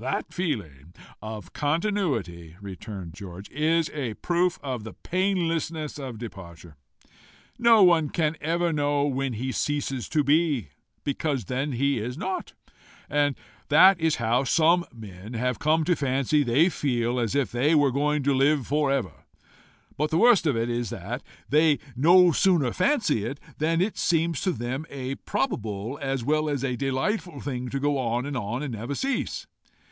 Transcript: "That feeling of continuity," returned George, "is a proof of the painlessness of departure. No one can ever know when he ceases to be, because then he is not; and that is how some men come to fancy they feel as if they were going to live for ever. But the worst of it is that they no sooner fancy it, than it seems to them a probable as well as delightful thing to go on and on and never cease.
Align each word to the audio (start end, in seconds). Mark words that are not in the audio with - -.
"That 0.00 0.34
feeling 0.34 0.94
of 1.22 1.52
continuity," 1.52 2.56
returned 2.60 3.14
George, 3.14 3.48
"is 3.50 3.88
a 3.94 4.14
proof 4.14 4.58
of 4.60 4.82
the 4.82 4.94
painlessness 4.94 5.96
of 5.96 6.18
departure. 6.18 6.74
No 7.56 7.84
one 7.84 8.08
can 8.10 8.36
ever 8.40 8.72
know 8.72 9.04
when 9.06 9.34
he 9.34 9.52
ceases 9.52 10.08
to 10.08 10.24
be, 10.24 10.70
because 11.04 11.44
then 11.44 11.70
he 11.70 12.00
is 12.00 12.18
not; 12.18 12.52
and 13.08 13.36
that 13.68 14.00
is 14.00 14.16
how 14.16 14.42
some 14.42 14.84
men 14.92 15.34
come 15.60 15.84
to 15.84 15.94
fancy 15.94 16.42
they 16.42 16.68
feel 16.68 17.20
as 17.20 17.36
if 17.36 17.52
they 17.52 17.72
were 17.72 17.92
going 17.92 18.24
to 18.24 18.34
live 18.34 18.66
for 18.66 18.90
ever. 18.90 19.24
But 19.96 20.10
the 20.10 20.18
worst 20.18 20.48
of 20.48 20.56
it 20.56 20.68
is 20.68 20.90
that 20.90 21.22
they 21.48 21.78
no 21.94 22.32
sooner 22.32 22.72
fancy 22.72 23.24
it, 23.24 23.38
than 23.58 23.80
it 23.80 23.96
seems 23.96 24.40
to 24.40 24.50
them 24.50 24.84
a 24.90 25.14
probable 25.14 25.96
as 26.02 26.24
well 26.24 26.48
as 26.50 26.62
delightful 26.62 27.40
thing 27.40 27.68
to 27.70 27.78
go 27.78 27.98
on 27.98 28.26
and 28.26 28.36
on 28.36 28.64
and 28.64 28.74
never 28.74 28.96
cease. 28.96 29.46